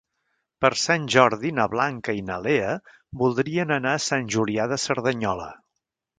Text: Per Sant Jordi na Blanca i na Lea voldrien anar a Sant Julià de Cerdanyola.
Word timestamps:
Per 0.63 0.69
Sant 0.83 1.03
Jordi 1.15 1.51
na 1.57 1.67
Blanca 1.73 2.15
i 2.21 2.23
na 2.31 2.39
Lea 2.47 2.71
voldrien 3.23 3.75
anar 3.77 3.93
a 3.99 4.03
Sant 4.09 4.33
Julià 4.39 4.69
de 4.75 4.83
Cerdanyola. 4.87 5.49